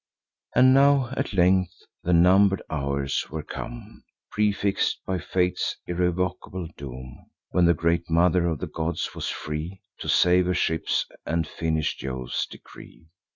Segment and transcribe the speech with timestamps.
[0.55, 7.65] And now at length the number'd hours were come, Prefix'd by fate's irrevocable doom, When
[7.65, 12.47] the great Mother of the Gods was free To save her ships, and finish Jove's
[12.47, 13.09] decree.